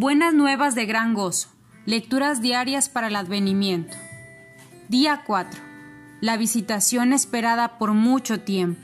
[0.00, 1.48] Buenas nuevas de gran gozo.
[1.84, 3.96] Lecturas diarias para el advenimiento.
[4.88, 5.60] Día 4.
[6.20, 8.80] La visitación esperada por mucho tiempo.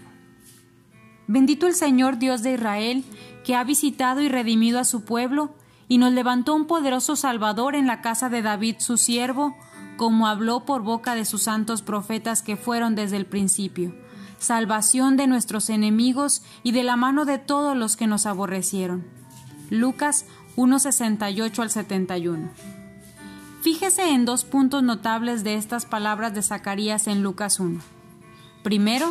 [1.29, 3.04] Bendito el Señor Dios de Israel,
[3.45, 5.54] que ha visitado y redimido a su pueblo,
[5.87, 9.54] y nos levantó un poderoso Salvador en la casa de David su siervo,
[9.96, 13.94] como habló por boca de sus santos profetas que fueron desde el principio,
[14.40, 19.23] salvación de nuestros enemigos y de la mano de todos los que nos aborrecieron.
[19.70, 22.51] Lucas 1.68 al 71.
[23.62, 27.80] Fíjese en dos puntos notables de estas palabras de Zacarías en Lucas 1.
[28.62, 29.11] Primero,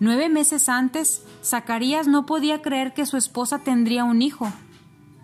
[0.00, 4.50] nueve meses antes, Zacarías no podía creer que su esposa tendría un hijo,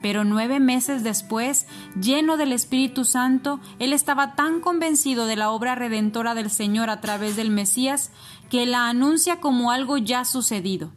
[0.02, 1.66] pero nueve meses después,
[2.00, 7.00] lleno del Espíritu Santo, él estaba tan convencido de la obra redentora del Señor a
[7.00, 8.10] través del Mesías
[8.50, 10.92] que la anuncia como algo ya sucedido.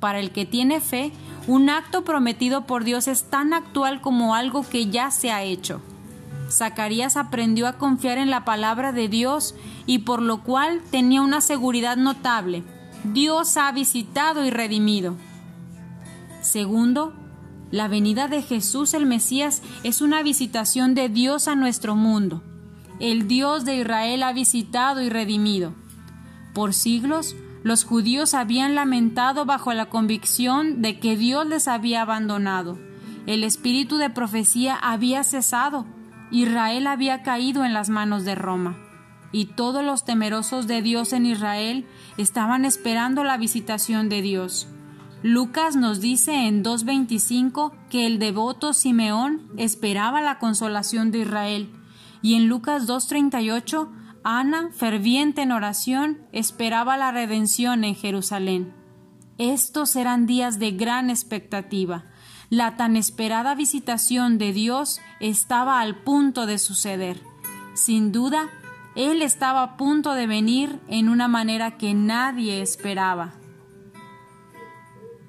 [0.00, 1.12] Para el que tiene fe,
[1.46, 5.80] un acto prometido por Dios es tan actual como algo que ya se ha hecho.
[6.50, 9.54] Zacarías aprendió a confiar en la palabra de Dios
[9.86, 12.62] y por lo cual tenía una seguridad notable.
[13.04, 15.16] Dios ha visitado y redimido.
[16.40, 17.12] Segundo,
[17.70, 22.42] la venida de Jesús el Mesías es una visitación de Dios a nuestro mundo.
[23.00, 25.74] El Dios de Israel ha visitado y redimido.
[26.54, 27.34] Por siglos,
[27.64, 32.78] los judíos habían lamentado bajo la convicción de que Dios les había abandonado.
[33.26, 35.86] El espíritu de profecía había cesado.
[36.30, 38.76] Israel había caído en las manos de Roma.
[39.32, 41.86] Y todos los temerosos de Dios en Israel
[42.18, 44.68] estaban esperando la visitación de Dios.
[45.22, 51.70] Lucas nos dice en 2.25 que el devoto Simeón esperaba la consolación de Israel
[52.20, 53.88] y en Lucas 2.38
[54.26, 58.72] Ana, ferviente en oración, esperaba la redención en Jerusalén.
[59.36, 62.04] Estos eran días de gran expectativa.
[62.48, 67.20] La tan esperada visitación de Dios estaba al punto de suceder.
[67.74, 68.48] Sin duda,
[68.96, 73.34] Él estaba a punto de venir en una manera que nadie esperaba.